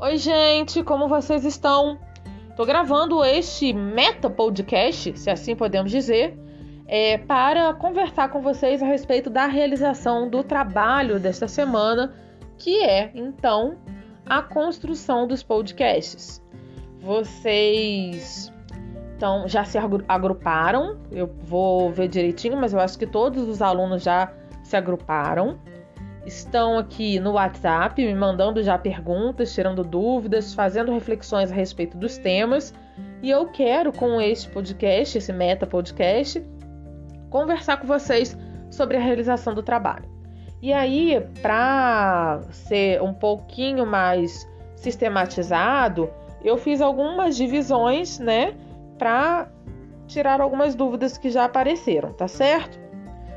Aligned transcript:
Oi, 0.00 0.16
gente, 0.16 0.80
como 0.84 1.08
vocês 1.08 1.44
estão? 1.44 1.98
Estou 2.48 2.64
gravando 2.64 3.24
este 3.24 3.72
meta 3.72 4.30
podcast, 4.30 5.18
se 5.18 5.28
assim 5.28 5.56
podemos 5.56 5.90
dizer, 5.90 6.38
é, 6.86 7.18
para 7.18 7.74
conversar 7.74 8.28
com 8.28 8.40
vocês 8.40 8.80
a 8.80 8.86
respeito 8.86 9.28
da 9.28 9.46
realização 9.46 10.30
do 10.30 10.44
trabalho 10.44 11.18
desta 11.18 11.48
semana, 11.48 12.14
que 12.56 12.80
é 12.80 13.10
então 13.12 13.76
a 14.24 14.40
construção 14.40 15.26
dos 15.26 15.42
podcasts. 15.42 16.40
Vocês 17.00 18.52
então 19.16 19.48
já 19.48 19.64
se 19.64 19.78
agruparam, 20.06 20.96
eu 21.10 21.26
vou 21.42 21.90
ver 21.90 22.06
direitinho, 22.06 22.56
mas 22.56 22.72
eu 22.72 22.78
acho 22.78 22.96
que 22.96 23.06
todos 23.06 23.48
os 23.48 23.60
alunos 23.60 24.04
já 24.04 24.32
se 24.62 24.76
agruparam 24.76 25.58
estão 26.28 26.78
aqui 26.78 27.18
no 27.18 27.32
WhatsApp 27.32 28.04
me 28.04 28.14
mandando 28.14 28.62
já 28.62 28.78
perguntas, 28.78 29.52
tirando 29.52 29.82
dúvidas, 29.82 30.54
fazendo 30.54 30.92
reflexões 30.92 31.50
a 31.50 31.54
respeito 31.54 31.96
dos 31.96 32.18
temas. 32.18 32.74
E 33.22 33.30
eu 33.30 33.46
quero, 33.46 33.92
com 33.92 34.20
este 34.20 34.48
podcast, 34.48 35.18
esse 35.18 35.32
meta 35.32 35.66
podcast, 35.66 36.44
conversar 37.30 37.78
com 37.78 37.86
vocês 37.86 38.36
sobre 38.70 38.96
a 38.96 39.00
realização 39.00 39.54
do 39.54 39.62
trabalho. 39.62 40.04
E 40.60 40.72
aí, 40.72 41.20
para 41.40 42.40
ser 42.50 43.02
um 43.02 43.14
pouquinho 43.14 43.86
mais 43.86 44.46
sistematizado, 44.76 46.10
eu 46.44 46.56
fiz 46.56 46.80
algumas 46.80 47.36
divisões, 47.36 48.18
né, 48.18 48.54
para 48.98 49.48
tirar 50.06 50.40
algumas 50.40 50.74
dúvidas 50.74 51.16
que 51.16 51.30
já 51.30 51.44
apareceram, 51.44 52.12
tá 52.12 52.28
certo? 52.28 52.78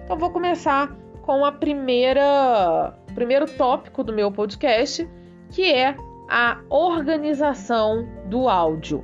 Então 0.04 0.18
vou 0.18 0.32
começar 0.32 1.01
com 1.22 1.46
a 1.46 1.52
primeira 1.52 2.94
primeiro 3.14 3.46
tópico 3.46 4.04
do 4.04 4.14
meu 4.14 4.32
podcast, 4.32 5.08
que 5.50 5.72
é 5.72 5.96
a 6.30 6.60
organização 6.70 8.08
do 8.28 8.48
áudio. 8.48 9.04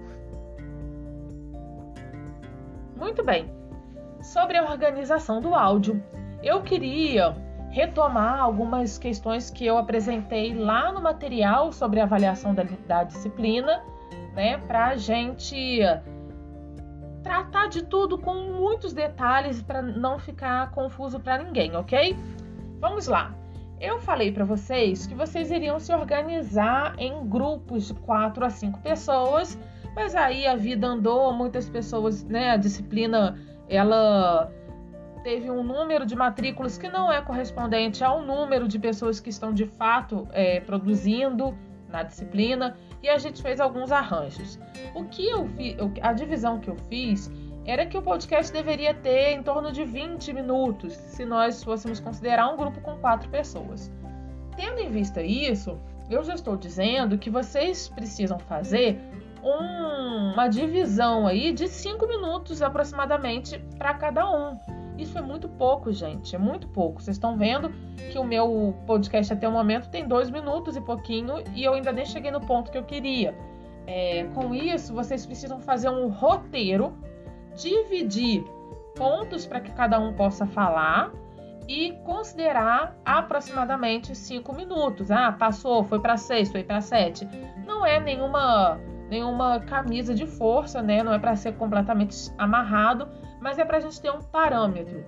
Muito 2.96 3.24
bem. 3.24 3.52
Sobre 4.22 4.58
a 4.58 4.64
organização 4.64 5.42
do 5.42 5.54
áudio, 5.54 6.02
eu 6.42 6.62
queria 6.62 7.36
retomar 7.70 8.40
algumas 8.40 8.98
questões 8.98 9.52
que 9.52 9.66
eu 9.66 9.78
apresentei 9.78 10.54
lá 10.54 10.92
no 10.92 11.02
material 11.02 11.72
sobre 11.72 12.00
avaliação 12.00 12.54
da, 12.54 12.64
da 12.88 13.04
disciplina, 13.04 13.84
né, 14.34 14.58
para 14.60 14.88
a 14.88 14.96
gente 14.96 15.82
tratar 17.28 17.68
de 17.68 17.84
tudo 17.84 18.18
com 18.18 18.34
muitos 18.34 18.94
detalhes 18.94 19.62
para 19.62 19.82
não 19.82 20.18
ficar 20.18 20.72
confuso 20.72 21.20
para 21.20 21.44
ninguém, 21.44 21.76
ok? 21.76 22.16
Vamos 22.80 23.08
lá. 23.08 23.36
Eu 23.82 24.00
falei 24.00 24.32
para 24.32 24.46
vocês 24.46 25.06
que 25.06 25.14
vocês 25.14 25.52
iriam 25.52 25.78
se 25.78 25.94
organizar 25.94 26.96
em 26.98 27.28
grupos 27.28 27.88
de 27.88 27.94
quatro 27.96 28.46
a 28.46 28.50
cinco 28.50 28.80
pessoas, 28.80 29.60
mas 29.94 30.16
aí 30.16 30.48
a 30.48 30.56
vida 30.56 30.88
andou, 30.88 31.34
muitas 31.34 31.70
pessoas, 31.70 32.24
né? 32.24 32.52
A 32.52 32.58
disciplina 32.58 33.38
ela 33.68 34.50
teve 35.22 35.52
um 35.52 35.62
número 35.62 36.06
de 36.06 36.16
matrículas 36.16 36.78
que 36.78 36.88
não 36.88 37.12
é 37.12 37.22
correspondente 37.22 38.06
ao 38.06 38.22
número 38.22 38.70
de 38.70 38.80
pessoas 38.80 39.20
que 39.20 39.30
estão 39.30 39.54
de 39.54 39.66
fato 39.66 40.26
é, 40.32 40.62
produzindo 40.62 41.54
na 41.90 42.04
disciplina 42.04 42.78
e 43.08 43.10
a 43.10 43.18
gente 43.18 43.42
fez 43.42 43.62
alguns 43.62 43.90
arranjos. 43.90 44.60
O 44.94 45.06
que 45.06 45.26
eu 45.26 45.48
fiz, 45.48 45.76
a 46.02 46.12
divisão 46.12 46.60
que 46.60 46.70
eu 46.70 46.76
fiz 46.90 47.32
era 47.66 47.86
que 47.86 47.98
o 47.98 48.02
podcast 48.02 48.52
deveria 48.52 48.94
ter 48.94 49.32
em 49.32 49.42
torno 49.42 49.72
de 49.72 49.86
20 49.86 50.34
minutos, 50.34 50.94
se 50.94 51.26
nós 51.26 51.64
fôssemos 51.64 52.02
considerar 52.02 52.54
um 52.54 52.58
grupo 52.58 52.82
com 52.82 52.98
quatro 52.98 53.30
pessoas. 53.30 53.90
Tendo 54.58 54.82
em 54.82 54.90
vista 54.90 55.22
isso, 55.22 55.80
eu 56.10 56.22
já 56.22 56.34
estou 56.34 56.58
dizendo 56.58 57.18
que 57.18 57.30
vocês 57.30 57.88
precisam 57.90 58.40
fazer 58.40 59.00
um, 59.42 60.34
uma 60.34 60.50
divisão 60.50 61.26
aí 61.28 61.54
de 61.54 61.70
5 61.70 62.06
minutos 62.08 62.62
aproximadamente 62.62 63.58
para 63.78 63.94
cada 63.94 64.30
um. 64.30 64.60
Isso 64.98 65.18
é 65.18 65.22
muito 65.22 65.48
pouco, 65.48 65.92
gente. 65.92 66.36
É 66.36 66.40
muito 66.40 66.68
pouco. 66.68 67.02
Vocês 67.02 67.16
estão 67.16 67.38
vendo 67.38 67.70
que 68.12 68.18
o 68.18 68.24
meu 68.24 68.76
podcast 68.86 69.32
até 69.34 69.48
o 69.48 69.52
momento 69.52 69.90
tem 69.90 70.08
dois 70.08 70.30
minutos 70.30 70.76
e 70.76 70.82
pouquinho 70.82 71.36
e 71.54 71.64
eu 71.64 71.74
ainda 71.74 71.92
nem 71.92 72.06
cheguei 72.06 72.32
no 72.32 72.42
ponto 72.42 72.72
que 72.72 72.78
eu 72.78 72.84
queria. 72.84 73.38
É, 73.86 74.26
com 74.34 74.54
isso, 74.54 74.94
vocês 74.94 75.26
precisam 75.26 75.60
fazer 75.60 75.90
um 75.90 76.10
roteiro, 76.10 76.94
dividir 77.56 78.44
pontos 78.96 79.46
para 79.46 79.62
que 79.62 79.72
cada 79.72 80.00
um 80.00 80.14
possa 80.14 80.46
falar 80.46 81.12
e 81.68 81.92
considerar 82.04 82.98
aproximadamente 83.06 84.16
cinco 84.16 84.54
minutos. 84.54 85.12
Ah, 85.12 85.32
passou, 85.32 85.84
foi 85.84 86.00
para 86.00 86.18
seis, 86.18 86.52
foi 86.52 86.64
para 86.64 86.82
sete. 86.82 87.28
Não 87.66 87.86
é 87.86 88.00
nenhuma 88.00 88.80
nenhuma 89.10 89.62
camisa 89.62 90.14
de 90.14 90.26
força, 90.26 90.82
né? 90.82 91.02
Não 91.02 91.14
é 91.14 91.20
para 91.20 91.36
ser 91.36 91.54
completamente 91.54 92.30
amarrado, 92.38 93.08
mas 93.48 93.58
é 93.58 93.64
para 93.64 93.78
a 93.78 93.80
gente 93.80 94.02
ter 94.02 94.12
um 94.12 94.22
parâmetro. 94.22 95.06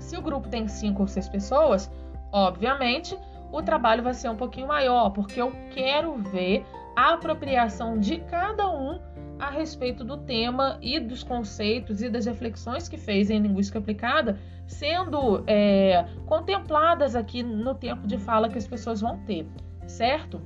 Se 0.00 0.16
o 0.16 0.20
grupo 0.20 0.48
tem 0.48 0.66
cinco 0.66 1.02
ou 1.02 1.06
seis 1.06 1.28
pessoas, 1.28 1.88
obviamente 2.32 3.16
o 3.52 3.62
trabalho 3.62 4.02
vai 4.02 4.12
ser 4.12 4.28
um 4.28 4.34
pouquinho 4.34 4.66
maior, 4.66 5.10
porque 5.10 5.40
eu 5.40 5.52
quero 5.70 6.16
ver 6.16 6.66
a 6.96 7.14
apropriação 7.14 7.96
de 7.96 8.18
cada 8.18 8.68
um 8.68 9.00
a 9.38 9.50
respeito 9.50 10.02
do 10.02 10.16
tema 10.16 10.78
e 10.82 10.98
dos 10.98 11.22
conceitos 11.22 12.02
e 12.02 12.08
das 12.08 12.26
reflexões 12.26 12.88
que 12.88 12.96
fez 12.96 13.30
em 13.30 13.38
linguística 13.38 13.78
aplicada 13.78 14.36
sendo 14.66 15.44
é, 15.46 16.04
contempladas 16.26 17.14
aqui 17.14 17.44
no 17.44 17.72
tempo 17.72 18.04
de 18.04 18.18
fala 18.18 18.48
que 18.48 18.58
as 18.58 18.66
pessoas 18.66 19.00
vão 19.00 19.20
ter, 19.26 19.46
certo? 19.86 20.42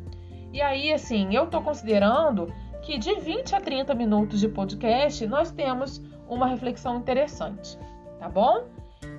E 0.52 0.60
aí, 0.60 0.92
assim, 0.92 1.34
eu 1.34 1.44
estou 1.44 1.62
considerando 1.62 2.52
que 2.82 2.98
de 2.98 3.14
20 3.14 3.54
a 3.54 3.60
30 3.62 3.94
minutos 3.94 4.40
de 4.40 4.48
podcast 4.48 5.26
nós 5.26 5.50
temos 5.50 6.02
uma 6.28 6.46
reflexão 6.46 6.96
interessante, 6.96 7.78
tá 8.18 8.28
bom? 8.28 8.64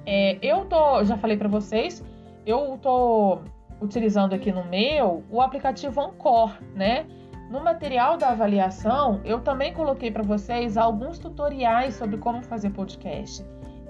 É, 0.06 0.38
eu 0.42 0.66
tô, 0.66 1.03
já 1.03 1.18
falei 1.18 1.38
para 1.38 1.47
vocês, 1.47 2.03
eu 2.46 2.78
tô 2.81 3.40
utilizando 3.81 4.34
aqui 4.34 4.52
no 4.52 4.66
meu 4.66 5.24
o 5.30 5.42
aplicativo 5.42 6.02
Encore, 6.02 6.53
né? 6.75 7.06
No 7.50 7.64
material 7.64 8.18
da 8.18 8.30
avaliação, 8.30 9.22
eu 9.25 9.40
também 9.40 9.74
coloquei 9.74 10.12
para 10.12 10.22
vocês 10.22 10.78
alguns 10.78 11.18
tutoriais 11.18 11.96
sobre 11.96 12.18
como 12.18 12.44
fazer 12.44 12.69
podcast. 12.69 13.44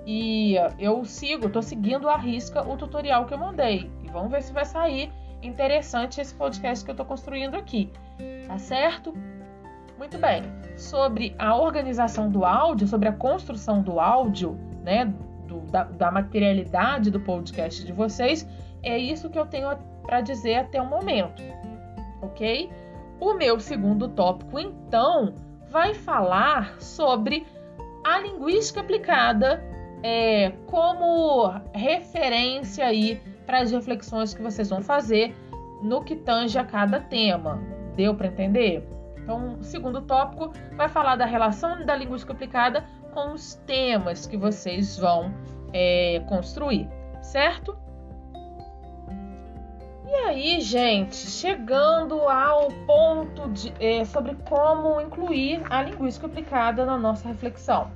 E 0.05 0.55
eu 0.79 1.03
sigo, 1.03 1.47
estou 1.47 1.61
seguindo 1.61 2.09
à 2.09 2.15
risca 2.15 2.67
o 2.67 2.77
tutorial 2.77 3.25
que 3.25 3.33
eu 3.33 3.37
mandei. 3.37 3.91
E 4.01 4.09
vamos 4.09 4.31
ver 4.31 4.41
se 4.41 4.53
vai 4.53 4.65
sair 4.65 5.11
interessante 5.43 6.21
esse 6.21 6.33
podcast 6.33 6.83
que 6.83 6.91
eu 6.91 6.93
estou 6.93 7.05
construindo 7.05 7.55
aqui. 7.55 7.91
Tá 8.47 8.57
certo? 8.57 9.13
Muito 9.99 10.17
bem. 10.17 10.43
Sobre 10.77 11.35
a 11.37 11.53
organização 11.53 12.31
do 12.31 12.45
áudio, 12.45 12.87
sobre 12.87 13.09
a 13.09 13.11
construção 13.11 13.81
do 13.81 13.99
áudio, 13.99 14.57
né, 14.81 15.13
do, 15.45 15.59
da, 15.69 15.83
da 15.83 16.09
materialidade 16.09 17.11
do 17.11 17.19
podcast 17.19 17.85
de 17.85 17.91
vocês, 17.91 18.47
é 18.81 18.97
isso 18.97 19.29
que 19.29 19.37
eu 19.37 19.45
tenho 19.45 19.67
para 20.03 20.21
dizer 20.21 20.55
até 20.55 20.81
o 20.81 20.85
momento, 20.85 21.43
ok? 22.21 22.71
O 23.19 23.33
meu 23.33 23.59
segundo 23.59 24.07
tópico, 24.07 24.57
então, 24.57 25.33
vai 25.69 25.93
falar 25.93 26.79
sobre 26.79 27.45
a 28.05 28.19
linguística 28.19 28.79
aplicada 28.79 29.61
é, 30.01 30.53
como 30.67 31.51
referência 31.73 32.85
aí 32.85 33.21
para 33.45 33.59
as 33.59 33.71
reflexões 33.71 34.33
que 34.33 34.41
vocês 34.41 34.69
vão 34.69 34.81
fazer 34.81 35.35
no 35.83 36.01
que 36.05 36.15
tange 36.15 36.57
a 36.57 36.63
cada 36.63 37.01
tema. 37.01 37.61
Deu 37.97 38.15
para 38.15 38.27
entender? 38.27 38.98
Então, 39.29 39.59
o 39.59 39.63
segundo 39.63 40.01
tópico 40.01 40.51
vai 40.75 40.89
falar 40.89 41.15
da 41.15 41.23
relação 41.23 41.85
da 41.85 41.95
linguística 41.95 42.33
aplicada 42.33 42.83
com 43.13 43.33
os 43.33 43.53
temas 43.67 44.25
que 44.25 44.35
vocês 44.35 44.97
vão 44.97 45.31
é, 45.71 46.19
construir, 46.27 46.89
certo? 47.21 47.77
E 50.07 50.15
aí, 50.25 50.59
gente, 50.61 51.15
chegando 51.15 52.19
ao 52.27 52.69
ponto 52.87 53.49
de, 53.49 53.71
é, 53.79 54.03
sobre 54.03 54.33
como 54.49 54.99
incluir 54.99 55.61
a 55.69 55.83
linguística 55.83 56.25
aplicada 56.25 56.83
na 56.83 56.97
nossa 56.97 57.27
reflexão. 57.27 57.91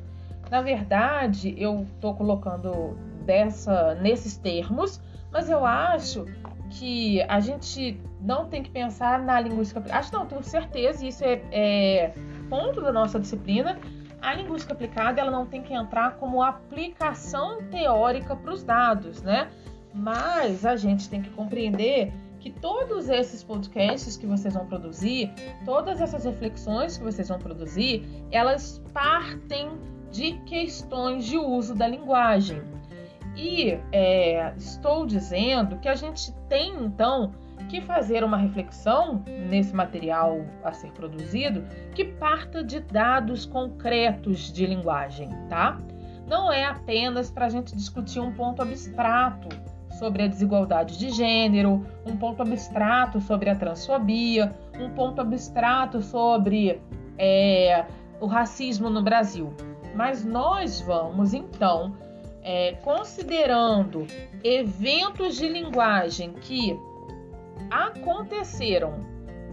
Na 0.51 0.61
verdade, 0.61 1.55
eu 1.57 1.87
estou 1.95 2.13
colocando 2.13 2.95
dessa 3.25 3.95
nesses 3.95 4.37
termos, 4.37 5.01
mas 5.31 5.49
eu 5.49 5.65
acho 5.65 6.27
que 6.73 7.21
a 7.23 7.39
gente 7.39 7.99
não 8.19 8.47
tem 8.47 8.63
que 8.63 8.71
pensar 8.71 9.21
na 9.21 9.39
linguística 9.39 9.79
aplicada. 9.79 9.99
Acho 9.99 10.13
não, 10.13 10.25
tenho 10.25 10.43
certeza, 10.43 11.05
isso 11.05 11.23
é, 11.23 11.41
é 11.51 12.13
ponto 12.49 12.81
da 12.81 12.91
nossa 12.91 13.19
disciplina. 13.19 13.77
A 14.21 14.33
linguística 14.33 14.73
aplicada 14.73 15.19
ela 15.19 15.29
não 15.29 15.45
tem 15.45 15.61
que 15.61 15.73
entrar 15.73 16.15
como 16.15 16.41
aplicação 16.41 17.61
teórica 17.69 18.35
para 18.35 18.53
os 18.53 18.63
dados, 18.63 19.21
né? 19.21 19.49
Mas 19.93 20.65
a 20.65 20.75
gente 20.75 21.09
tem 21.09 21.21
que 21.21 21.29
compreender 21.31 22.11
que 22.39 22.49
todos 22.49 23.07
esses 23.09 23.43
podcasts 23.43 24.17
que 24.17 24.25
vocês 24.25 24.53
vão 24.53 24.65
produzir, 24.65 25.31
todas 25.65 26.01
essas 26.01 26.25
reflexões 26.25 26.97
que 26.97 27.03
vocês 27.03 27.29
vão 27.29 27.37
produzir, 27.39 28.03
elas 28.31 28.81
partem 28.93 29.69
de 30.11 30.33
questões 30.45 31.25
de 31.25 31.37
uso 31.37 31.75
da 31.75 31.87
linguagem. 31.87 32.61
E 33.35 33.79
é, 33.91 34.53
estou 34.57 35.05
dizendo 35.05 35.77
que 35.77 35.89
a 35.89 35.95
gente 35.95 36.31
tem 36.47 36.73
então 36.83 37.31
que 37.69 37.81
fazer 37.81 38.23
uma 38.23 38.37
reflexão 38.37 39.23
nesse 39.49 39.73
material 39.73 40.45
a 40.63 40.71
ser 40.73 40.91
produzido 40.91 41.63
que 41.95 42.05
parta 42.05 42.63
de 42.63 42.79
dados 42.79 43.45
concretos 43.45 44.51
de 44.51 44.65
linguagem, 44.65 45.29
tá? 45.49 45.79
Não 46.27 46.51
é 46.51 46.65
apenas 46.65 47.31
para 47.31 47.45
a 47.45 47.49
gente 47.49 47.75
discutir 47.75 48.19
um 48.19 48.31
ponto 48.31 48.61
abstrato 48.61 49.49
sobre 49.97 50.23
a 50.23 50.27
desigualdade 50.27 50.97
de 50.97 51.09
gênero, 51.09 51.85
um 52.05 52.17
ponto 52.17 52.41
abstrato 52.41 53.21
sobre 53.21 53.49
a 53.49 53.55
transfobia, 53.55 54.53
um 54.79 54.89
ponto 54.89 55.21
abstrato 55.21 56.01
sobre 56.01 56.81
é, 57.17 57.85
o 58.19 58.25
racismo 58.25 58.89
no 58.89 59.01
Brasil. 59.01 59.53
Mas 59.95 60.25
nós 60.25 60.81
vamos 60.81 61.33
então, 61.33 61.95
é, 62.43 62.73
considerando 62.83 64.05
eventos 64.43 65.37
de 65.37 65.47
linguagem 65.47 66.33
que 66.33 66.77
aconteceram 67.71 69.05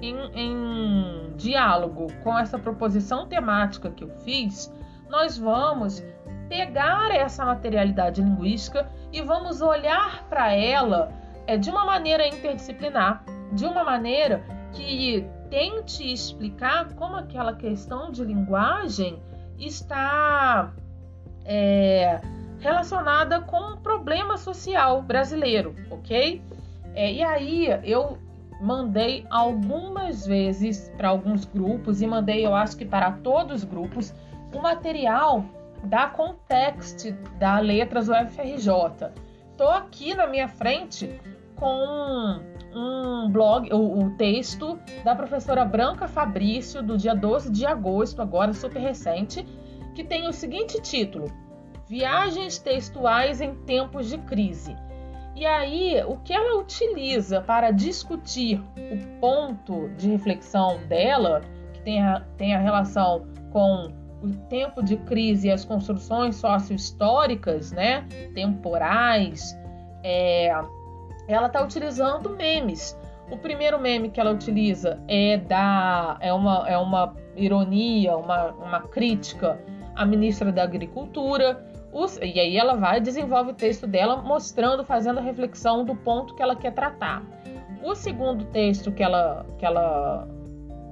em, 0.03 0.15
em 0.35 1.33
diálogo 1.37 2.09
com 2.23 2.37
essa 2.39 2.59
proposição 2.59 3.27
temática 3.27 3.91
que 3.91 4.05
eu 4.05 4.11
fiz, 4.25 4.73
nós 5.09 5.39
vamos 5.39 6.05
pegar 6.49 7.15
essa 7.15 7.45
materialidade 7.45 8.21
linguística 8.21 8.91
e 9.13 9.23
vamos 9.23 9.61
olhar 9.61 10.25
para 10.29 10.53
ela 10.53 11.13
é, 11.47 11.57
de 11.57 11.71
uma 11.71 11.85
maneira 11.85 12.27
interdisciplinar, 12.27 13.25
de 13.53 13.65
uma 13.65 13.85
maneira 13.85 14.43
que 14.73 15.27
tente 15.49 16.13
explicar 16.13 16.93
como 16.95 17.17
aquela 17.17 17.55
questão 17.55 18.11
de 18.11 18.25
linguagem 18.25 19.21
está 19.59 20.73
é, 21.45 22.21
relacionada 22.61 23.41
com 23.41 23.73
um 23.73 23.77
problema 23.79 24.37
social 24.37 25.03
brasileiro, 25.03 25.75
ok? 25.91 26.43
É, 26.95 27.12
e 27.12 27.23
aí 27.23 27.69
eu 27.85 28.19
mandei 28.61 29.27
algumas 29.31 30.27
vezes 30.27 30.93
para 30.97 31.09
alguns 31.09 31.47
grupos 31.47 32.03
e 32.03 32.07
mandei, 32.07 32.45
eu 32.45 32.55
acho 32.55 32.77
que 32.77 32.85
para 32.85 33.11
todos 33.12 33.62
os 33.62 33.65
grupos, 33.65 34.15
o 34.55 34.59
um 34.59 34.62
material 34.62 35.45
da 35.85 36.09
Context 36.09 37.11
da 37.39 37.59
Letras 37.59 38.09
UFRJ. 38.09 39.12
Estou 39.51 39.71
aqui 39.71 40.15
na 40.15 40.27
minha 40.27 40.49
frente 40.49 41.19
com 41.57 42.41
um 42.75 43.29
blog, 43.31 43.73
o, 43.73 44.05
o, 44.05 44.11
texto 44.17 44.79
da 45.05 45.15
professora 45.15 45.65
Branca 45.65 46.07
Fabrício, 46.07 46.83
do 46.83 46.97
dia 46.97 47.15
12 47.15 47.51
de 47.51 47.67
agosto, 47.67 48.23
agora 48.23 48.53
super 48.53 48.81
recente, 48.81 49.45
que 49.95 50.05
tem 50.05 50.29
o 50.29 50.33
seguinte 50.33 50.81
título: 50.81 51.27
Viagens 51.91 52.57
textuais 52.57 53.41
em 53.41 53.53
tempos 53.53 54.09
de 54.09 54.17
crise. 54.19 54.77
E 55.35 55.45
aí, 55.45 56.01
o 56.07 56.19
que 56.19 56.33
ela 56.33 56.57
utiliza 56.61 57.41
para 57.41 57.73
discutir 57.73 58.63
o 58.77 59.21
ponto 59.21 59.89
de 59.97 60.09
reflexão 60.09 60.79
dela, 60.87 61.41
que 61.73 61.81
tem 61.81 62.01
a, 62.01 62.21
tem 62.37 62.55
a 62.55 62.61
relação 62.61 63.27
com 63.51 63.93
o 64.23 64.29
tempo 64.49 64.85
de 64.85 64.99
crise 64.99 65.49
e 65.49 65.51
as 65.51 65.65
construções 65.65 66.37
sócio-históricas, 66.37 67.73
né, 67.73 68.07
temporais, 68.37 69.59
é, 70.05 70.51
ela 71.27 71.49
está 71.49 71.61
utilizando 71.61 72.31
memes. 72.31 72.97
O 73.33 73.37
primeiro 73.37 73.81
meme 73.81 74.11
que 74.11 74.21
ela 74.21 74.31
utiliza 74.31 75.03
é 75.09 75.39
da 75.39 76.17
é 76.21 76.33
uma, 76.33 76.69
é 76.69 76.79
uma 76.79 77.17
ironia, 77.35 78.17
uma, 78.17 78.53
uma 78.53 78.81
crítica 78.83 79.61
à 79.97 80.07
ministra 80.07 80.53
da 80.53 80.63
Agricultura. 80.63 81.69
Os, 81.93 82.17
e 82.19 82.39
aí 82.39 82.57
ela 82.57 82.77
vai 82.77 82.99
e 82.99 83.01
desenvolve 83.01 83.51
o 83.51 83.55
texto 83.55 83.87
dela 83.87 84.17
mostrando, 84.17 84.85
fazendo 84.85 85.19
a 85.19 85.23
reflexão 85.23 85.85
do 85.85 85.95
ponto 85.95 86.35
que 86.35 86.43
ela 86.43 86.55
quer 86.55 86.73
tratar. 86.73 87.23
O 87.83 87.95
segundo 87.95 88.45
texto 88.47 88.93
que 88.93 89.03
ela, 89.03 89.45
que 89.59 89.67
ela 89.67 90.29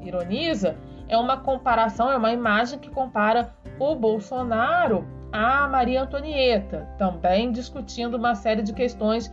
ironiza 0.02 0.76
é 1.08 1.16
uma 1.16 1.36
comparação, 1.36 2.10
é 2.10 2.16
uma 2.16 2.32
imagem 2.32 2.78
que 2.78 2.90
compara 2.90 3.54
o 3.78 3.94
Bolsonaro 3.94 5.06
à 5.32 5.68
Maria 5.68 6.02
Antonieta, 6.02 6.88
também 6.98 7.52
discutindo 7.52 8.16
uma 8.16 8.34
série 8.34 8.62
de 8.62 8.72
questões 8.72 9.32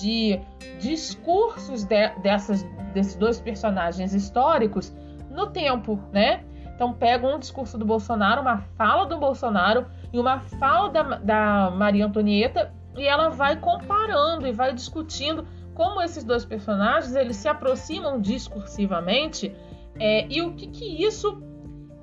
de 0.00 0.40
discursos 0.80 1.84
de, 1.84 2.08
dessas, 2.22 2.64
desses 2.92 3.16
dois 3.16 3.40
personagens 3.40 4.12
históricos 4.12 4.94
no 5.30 5.46
tempo, 5.46 5.98
né? 6.12 6.44
Então 6.74 6.92
pega 6.92 7.26
um 7.26 7.38
discurso 7.38 7.78
do 7.78 7.84
Bolsonaro, 7.84 8.42
uma 8.42 8.58
fala 8.76 9.06
do 9.06 9.16
Bolsonaro 9.16 9.86
e 10.12 10.18
uma 10.18 10.40
fala 10.40 10.88
da, 10.88 11.02
da 11.18 11.70
Maria 11.70 12.06
Antonieta 12.06 12.72
e 12.96 13.06
ela 13.06 13.28
vai 13.28 13.56
comparando 13.56 14.46
e 14.46 14.52
vai 14.52 14.72
discutindo 14.72 15.46
como 15.74 16.00
esses 16.00 16.24
dois 16.24 16.44
personagens 16.44 17.14
eles 17.14 17.36
se 17.36 17.48
aproximam 17.48 18.20
discursivamente 18.20 19.54
é, 19.98 20.26
e 20.28 20.42
o 20.42 20.54
que, 20.54 20.66
que 20.68 21.04
isso 21.04 21.42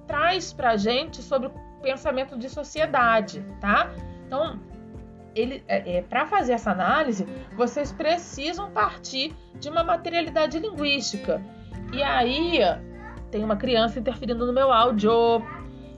traz 0.07 0.53
para 0.53 0.71
a 0.71 0.77
gente 0.77 1.21
sobre 1.21 1.47
o 1.47 1.51
pensamento 1.81 2.37
de 2.37 2.49
sociedade, 2.49 3.45
tá? 3.59 3.91
Então, 4.25 4.59
ele, 5.35 5.63
é, 5.67 5.97
é 5.97 6.01
para 6.01 6.25
fazer 6.25 6.53
essa 6.53 6.71
análise, 6.71 7.25
vocês 7.55 7.91
precisam 7.91 8.71
partir 8.71 9.35
de 9.59 9.69
uma 9.69 9.83
materialidade 9.83 10.59
linguística. 10.59 11.41
E 11.91 12.01
aí, 12.01 12.59
tem 13.31 13.43
uma 13.43 13.55
criança 13.55 13.99
interferindo 13.99 14.45
no 14.45 14.53
meu 14.53 14.71
áudio. 14.71 15.43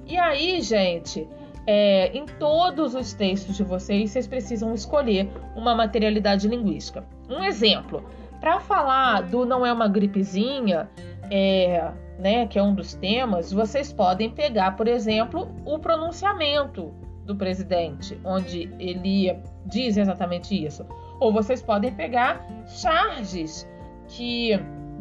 E 0.06 0.18
aí, 0.18 0.62
gente, 0.62 1.28
é, 1.68 2.16
em 2.16 2.26
todos 2.26 2.94
os 2.94 3.14
textos 3.14 3.58
de 3.58 3.64
vocês, 3.64 4.12
vocês 4.12 4.28
precisam 4.28 4.74
escolher 4.74 5.30
uma 5.56 5.74
materialidade 5.74 6.48
linguística. 6.48 7.04
Um 7.30 7.44
exemplo, 7.44 8.04
para 8.40 8.60
falar 8.60 9.22
do 9.24 9.46
não 9.46 9.66
é 9.66 9.74
uma 9.74 9.88
gripezinha, 9.88 10.90
é, 11.32 11.92
né, 12.20 12.46
que 12.48 12.60
é 12.60 12.64
um 12.64 12.74
dos 12.74 12.94
temas, 12.94 13.52
vocês 13.52 13.92
podem 13.92 14.30
pegar, 14.30 14.76
por 14.76 14.88
exemplo, 14.88 15.52
o 15.66 15.80
pronunciamento 15.80 16.94
do 17.26 17.36
presidente, 17.36 18.20
onde 18.24 18.70
ele 18.80 19.36
diz 19.66 19.98
exatamente 19.98 20.56
isso. 20.56 20.86
Ou 21.20 21.34
vocês 21.34 21.62
podem 21.62 21.92
pegar 21.92 22.46
charges 22.68 23.68
que 24.08 24.52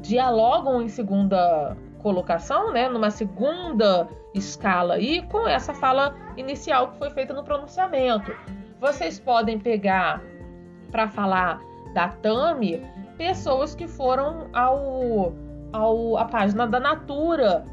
dialogam 0.01 0.83
em 0.83 0.89
segunda 0.89 1.77
colocação, 2.05 2.71
né, 2.71 2.87
numa 2.87 3.11
segunda 3.11 4.07
escala 4.35 4.97
aí 4.97 5.23
com 5.23 5.49
essa 5.49 5.73
fala 5.73 6.15
inicial 6.37 6.91
que 6.91 6.99
foi 6.99 7.09
feita 7.09 7.33
no 7.33 7.43
pronunciamento. 7.43 8.31
Vocês 8.79 9.19
podem 9.19 9.59
pegar 9.59 10.23
para 10.93 11.09
falar 11.09 11.59
da 11.95 12.09
Tami 12.09 12.85
pessoas 13.17 13.75
que 13.75 13.89
foram 13.89 14.51
ao 14.53 15.33
ao, 15.73 16.19
a 16.19 16.27
página 16.27 16.67
da 16.67 16.79
Natura 16.79 17.65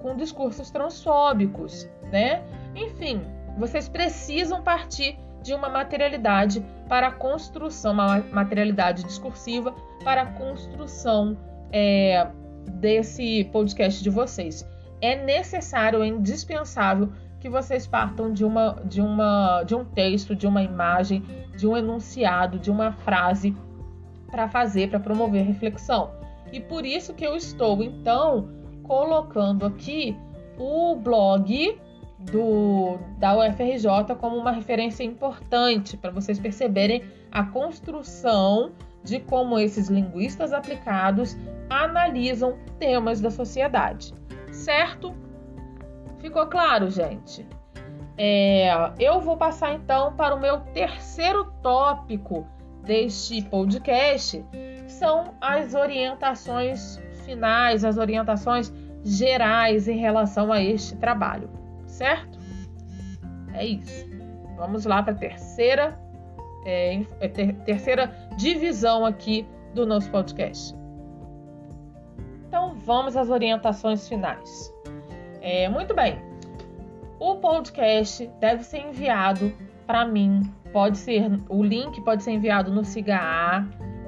com 0.00 0.16
discursos 0.16 0.70
transfóbicos, 0.70 1.90
né? 2.10 2.42
Enfim, 2.76 3.20
vocês 3.58 3.88
precisam 3.88 4.62
partir 4.62 5.18
de 5.42 5.52
uma 5.52 5.68
materialidade 5.68 6.64
para 6.88 7.08
a 7.08 7.10
construção, 7.10 7.92
uma 7.92 8.20
materialidade 8.32 9.02
discursiva 9.02 9.74
para 10.04 10.22
a 10.22 10.26
construção 10.26 11.36
é, 11.72 12.26
desse 12.66 13.44
podcast 13.52 14.02
de 14.02 14.10
vocês. 14.10 14.66
É 15.00 15.16
necessário, 15.24 16.02
é 16.02 16.08
indispensável 16.08 17.10
que 17.40 17.48
vocês 17.48 17.86
partam 17.86 18.32
de, 18.32 18.44
uma, 18.44 18.76
de, 18.84 19.00
uma, 19.00 19.62
de 19.62 19.74
um 19.74 19.84
texto, 19.84 20.36
de 20.36 20.46
uma 20.46 20.62
imagem, 20.62 21.24
de 21.56 21.66
um 21.66 21.76
enunciado, 21.76 22.58
de 22.58 22.70
uma 22.70 22.92
frase 22.92 23.56
para 24.30 24.48
fazer, 24.48 24.90
para 24.90 25.00
promover 25.00 25.44
reflexão. 25.44 26.10
E 26.52 26.60
por 26.60 26.84
isso 26.84 27.14
que 27.14 27.26
eu 27.26 27.34
estou 27.34 27.82
então 27.82 28.48
colocando 28.82 29.64
aqui 29.64 30.16
o 30.58 30.96
blog 30.96 31.78
do 32.18 32.98
da 33.18 33.34
UFRJ 33.34 34.14
como 34.18 34.36
uma 34.36 34.50
referência 34.50 35.02
importante 35.02 35.96
para 35.96 36.10
vocês 36.10 36.38
perceberem 36.38 37.02
a 37.32 37.44
construção 37.44 38.72
de 39.02 39.20
como 39.20 39.58
esses 39.58 39.88
linguistas 39.88 40.52
aplicados 40.52 41.36
analisam 41.68 42.58
temas 42.78 43.20
da 43.20 43.30
sociedade. 43.30 44.12
Certo? 44.52 45.14
Ficou 46.18 46.46
claro, 46.46 46.90
gente? 46.90 47.46
É, 48.18 48.70
eu 48.98 49.20
vou 49.20 49.36
passar 49.36 49.74
então 49.74 50.14
para 50.14 50.34
o 50.34 50.40
meu 50.40 50.60
terceiro 50.60 51.50
tópico 51.62 52.46
deste 52.84 53.42
podcast, 53.42 54.44
são 54.86 55.34
as 55.40 55.74
orientações 55.74 57.00
finais, 57.24 57.84
as 57.84 57.96
orientações 57.96 58.72
gerais 59.02 59.88
em 59.88 59.96
relação 59.96 60.52
a 60.52 60.62
este 60.62 60.96
trabalho, 60.96 61.48
certo? 61.86 62.38
É 63.54 63.64
isso. 63.64 64.06
Vamos 64.56 64.84
lá 64.84 65.02
para 65.02 65.14
a 65.14 65.16
terceira, 65.16 65.98
é, 66.70 67.02
é, 67.20 67.28
ter, 67.28 67.54
terceira 67.64 68.14
divisão 68.36 69.04
aqui 69.04 69.46
do 69.74 69.84
nosso 69.84 70.10
podcast. 70.10 70.74
Então 72.46 72.74
vamos 72.74 73.16
às 73.16 73.30
orientações 73.30 74.08
finais. 74.08 74.72
É, 75.40 75.68
muito 75.68 75.94
bem. 75.94 76.18
O 77.18 77.36
podcast 77.36 78.26
deve 78.40 78.64
ser 78.64 78.78
enviado 78.78 79.52
para 79.86 80.06
mim. 80.06 80.42
Pode 80.72 80.98
ser 80.98 81.28
o 81.48 81.62
link 81.62 82.00
pode 82.02 82.22
ser 82.22 82.32
enviado 82.32 82.70
no 82.70 82.84
SIGA 82.84 83.66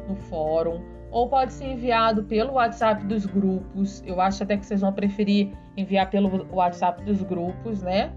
no 0.08 0.14
fórum 0.14 0.80
ou 1.10 1.28
pode 1.28 1.52
ser 1.52 1.66
enviado 1.66 2.24
pelo 2.24 2.54
WhatsApp 2.54 3.04
dos 3.04 3.26
grupos. 3.26 4.02
Eu 4.06 4.20
acho 4.20 4.42
até 4.42 4.56
que 4.56 4.64
vocês 4.64 4.80
vão 4.80 4.92
preferir 4.92 5.52
enviar 5.76 6.08
pelo 6.08 6.46
WhatsApp 6.50 7.02
dos 7.04 7.22
grupos, 7.22 7.82
né? 7.82 8.10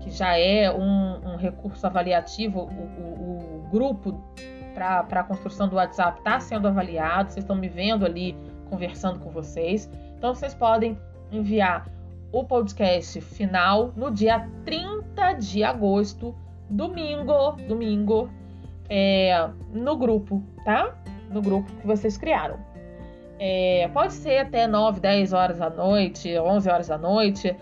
Que 0.00 0.10
já 0.10 0.38
é 0.38 0.70
um, 0.72 1.32
um 1.32 1.36
recurso 1.36 1.84
avaliativo. 1.86 2.60
O, 2.60 2.62
o 2.62 3.35
grupo 3.70 4.20
para 4.74 5.00
a 5.00 5.22
construção 5.22 5.68
do 5.68 5.76
WhatsApp 5.76 6.18
está 6.18 6.38
sendo 6.38 6.68
avaliado. 6.68 7.30
Vocês 7.30 7.44
estão 7.44 7.56
me 7.56 7.68
vendo 7.68 8.04
ali 8.04 8.36
conversando 8.68 9.18
com 9.20 9.30
vocês. 9.30 9.90
Então 10.16 10.34
vocês 10.34 10.54
podem 10.54 10.98
enviar 11.32 11.88
o 12.32 12.44
podcast 12.44 13.20
final 13.20 13.92
no 13.96 14.10
dia 14.10 14.48
30 14.64 15.32
de 15.34 15.64
agosto, 15.64 16.34
domingo, 16.68 17.52
domingo, 17.66 18.28
é, 18.88 19.48
no 19.72 19.96
grupo, 19.96 20.42
tá? 20.64 20.94
No 21.30 21.40
grupo 21.40 21.70
que 21.80 21.86
vocês 21.86 22.16
criaram. 22.16 22.58
É, 23.38 23.88
pode 23.92 24.12
ser 24.12 24.38
até 24.38 24.66
9, 24.66 25.00
10 25.00 25.32
horas 25.32 25.58
da 25.58 25.70
noite, 25.70 26.38
11 26.38 26.70
horas 26.70 26.88
da 26.88 26.98
noite, 26.98 27.54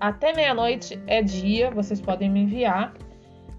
até 0.00 0.34
meia-noite 0.34 1.00
é 1.06 1.22
dia, 1.22 1.70
vocês 1.70 2.00
podem 2.00 2.28
me 2.28 2.42
enviar. 2.42 2.92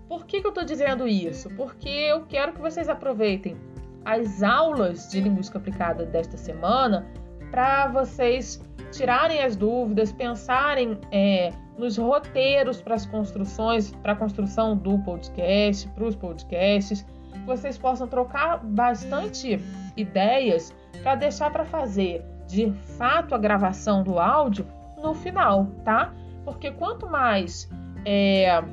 Por 0.07 0.25
que, 0.25 0.41
que 0.41 0.47
eu 0.47 0.49
estou 0.49 0.63
dizendo 0.63 1.07
isso? 1.07 1.49
Porque 1.55 1.89
eu 1.89 2.25
quero 2.25 2.53
que 2.53 2.61
vocês 2.61 2.87
aproveitem 2.87 3.57
as 4.03 4.43
aulas 4.43 5.09
de 5.09 5.19
linguística 5.19 5.57
aplicada 5.57 6.05
desta 6.05 6.37
semana 6.37 7.05
para 7.49 7.87
vocês 7.87 8.61
tirarem 8.91 9.41
as 9.41 9.55
dúvidas, 9.55 10.11
pensarem 10.11 10.99
é, 11.11 11.51
nos 11.77 11.97
roteiros 11.97 12.81
para 12.81 12.95
as 12.95 13.05
construções, 13.05 13.91
para 13.91 14.13
a 14.13 14.15
construção 14.15 14.77
do 14.77 14.99
podcast, 14.99 15.87
para 15.89 16.05
os 16.05 16.15
podcasts, 16.15 17.05
vocês 17.45 17.77
possam 17.77 18.07
trocar 18.07 18.63
bastante 18.63 19.59
ideias 19.97 20.73
para 21.01 21.15
deixar 21.15 21.51
para 21.51 21.65
fazer 21.65 22.23
de 22.47 22.71
fato 22.97 23.35
a 23.35 23.37
gravação 23.37 24.03
do 24.03 24.19
áudio 24.19 24.65
no 25.01 25.13
final, 25.13 25.67
tá? 25.83 26.13
Porque 26.43 26.71
quanto 26.71 27.07
mais 27.07 27.69
é, 28.05 28.63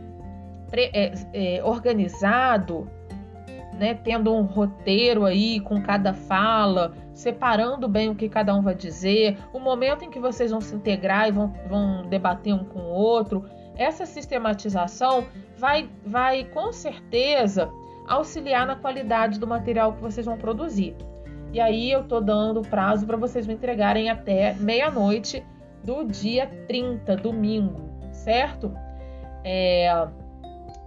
é, 0.72 1.12
é, 1.32 1.64
organizado, 1.64 2.88
né, 3.74 3.94
tendo 3.94 4.34
um 4.34 4.42
roteiro 4.42 5.24
aí 5.24 5.60
com 5.60 5.82
cada 5.82 6.12
fala, 6.14 6.92
separando 7.12 7.88
bem 7.88 8.10
o 8.10 8.14
que 8.14 8.28
cada 8.28 8.54
um 8.54 8.62
vai 8.62 8.74
dizer, 8.74 9.36
o 9.52 9.58
momento 9.58 10.04
em 10.04 10.10
que 10.10 10.20
vocês 10.20 10.50
vão 10.50 10.60
se 10.60 10.74
integrar 10.74 11.28
e 11.28 11.32
vão, 11.32 11.52
vão 11.68 12.06
debater 12.08 12.54
um 12.54 12.64
com 12.64 12.80
o 12.80 12.92
outro. 12.92 13.44
Essa 13.76 14.06
sistematização 14.06 15.26
vai, 15.56 15.88
vai 16.04 16.44
com 16.44 16.72
certeza 16.72 17.70
auxiliar 18.06 18.66
na 18.66 18.76
qualidade 18.76 19.38
do 19.38 19.46
material 19.46 19.92
que 19.94 20.02
vocês 20.02 20.26
vão 20.26 20.36
produzir. 20.36 20.94
E 21.52 21.60
aí 21.60 21.90
eu 21.90 22.04
tô 22.04 22.20
dando 22.20 22.62
prazo 22.62 23.06
para 23.06 23.16
vocês 23.16 23.46
me 23.46 23.54
entregarem 23.54 24.08
até 24.08 24.54
meia-noite 24.54 25.44
do 25.84 26.04
dia 26.04 26.46
30, 26.66 27.16
domingo, 27.16 27.90
certo? 28.10 28.72
É, 29.44 30.08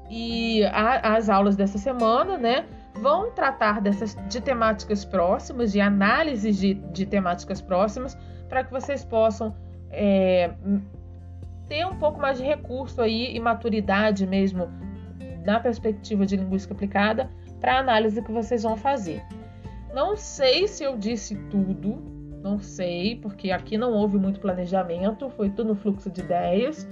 e 0.09 0.63
a, 0.65 1.15
as 1.15 1.29
aulas 1.29 1.55
dessa 1.55 1.77
semana, 1.77 2.37
né? 2.37 2.65
vão 3.01 3.31
tratar 3.31 3.81
dessas 3.81 4.15
de 4.29 4.41
temáticas 4.41 5.03
próximas, 5.03 5.71
de 5.71 5.81
análises 5.81 6.57
de, 6.57 6.73
de 6.73 7.05
temáticas 7.05 7.61
próximas, 7.61 8.17
para 8.47 8.63
que 8.63 8.71
vocês 8.71 9.03
possam 9.03 9.55
é, 9.91 10.51
ter 11.67 11.85
um 11.85 11.95
pouco 11.97 12.19
mais 12.19 12.37
de 12.37 12.43
recurso 12.43 13.01
aí 13.01 13.35
e 13.35 13.39
maturidade 13.39 14.25
mesmo 14.25 14.69
na 15.43 15.59
perspectiva 15.59 16.25
de 16.25 16.37
linguística 16.37 16.73
aplicada 16.73 17.29
para 17.59 17.75
a 17.75 17.79
análise 17.79 18.21
que 18.21 18.31
vocês 18.31 18.63
vão 18.63 18.75
fazer. 18.75 19.21
Não 19.93 20.15
sei 20.15 20.67
se 20.67 20.83
eu 20.83 20.97
disse 20.97 21.35
tudo, 21.49 22.01
não 22.41 22.59
sei, 22.59 23.17
porque 23.17 23.51
aqui 23.51 23.77
não 23.77 23.93
houve 23.93 24.17
muito 24.17 24.39
planejamento, 24.39 25.29
foi 25.29 25.49
tudo 25.49 25.69
no 25.69 25.75
fluxo 25.75 26.09
de 26.09 26.21
ideias, 26.21 26.87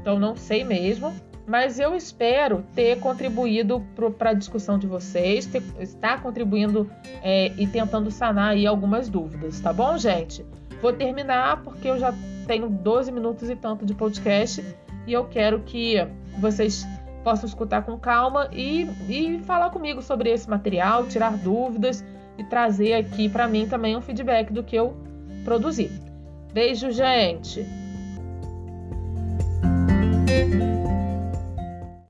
então 0.00 0.18
não 0.18 0.36
sei 0.36 0.64
mesmo 0.64 1.12
mas 1.46 1.78
eu 1.78 1.94
espero 1.94 2.64
ter 2.74 2.98
contribuído 3.00 3.84
para 4.18 4.30
a 4.30 4.34
discussão 4.34 4.78
de 4.78 4.86
vocês, 4.86 5.46
ter, 5.46 5.62
estar 5.80 6.22
contribuindo 6.22 6.90
é, 7.22 7.52
e 7.58 7.66
tentando 7.66 8.10
sanar 8.10 8.50
aí 8.50 8.66
algumas 8.66 9.08
dúvidas, 9.08 9.60
tá 9.60 9.72
bom, 9.72 9.96
gente? 9.98 10.44
Vou 10.80 10.92
terminar 10.92 11.62
porque 11.62 11.88
eu 11.88 11.98
já 11.98 12.14
tenho 12.46 12.68
12 12.68 13.12
minutos 13.12 13.48
e 13.48 13.56
tanto 13.56 13.84
de 13.84 13.94
podcast 13.94 14.64
e 15.06 15.12
eu 15.12 15.24
quero 15.24 15.60
que 15.60 15.96
vocês 16.38 16.86
possam 17.22 17.46
escutar 17.46 17.82
com 17.82 17.98
calma 17.98 18.48
e, 18.52 18.86
e 19.08 19.40
falar 19.44 19.70
comigo 19.70 20.02
sobre 20.02 20.30
esse 20.30 20.48
material, 20.48 21.06
tirar 21.06 21.36
dúvidas 21.38 22.04
e 22.36 22.44
trazer 22.44 22.94
aqui 22.94 23.28
para 23.28 23.48
mim 23.48 23.66
também 23.66 23.96
um 23.96 24.00
feedback 24.00 24.52
do 24.52 24.62
que 24.62 24.76
eu 24.76 24.94
produzi. 25.44 25.90
Beijo, 26.52 26.90
gente! 26.90 27.66